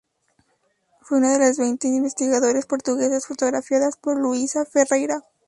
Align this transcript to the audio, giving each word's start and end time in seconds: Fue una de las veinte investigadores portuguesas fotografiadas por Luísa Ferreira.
Fue 1.03 1.19
una 1.19 1.33
de 1.33 1.37
las 1.37 1.59
veinte 1.59 1.87
investigadores 1.87 2.65
portuguesas 2.65 3.27
fotografiadas 3.27 3.97
por 3.97 4.17
Luísa 4.19 4.65
Ferreira. 4.65 5.21